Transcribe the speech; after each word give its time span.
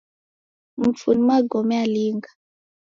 Mfu 0.77 1.13
ni 1.13 1.21
magome 1.27 1.75
alinga? 1.83 2.29